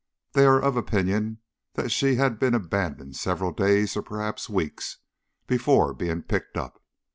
[0.31, 1.41] They are of opinion
[1.75, 4.97] that she had been abandoned several days, or perhaps weeks,
[5.45, 6.81] before being picked up.